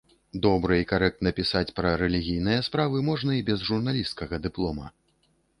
[0.45, 4.91] Добра і карэктна пісаць пра рэлігійныя справы можна і без журналісцкага дыплома.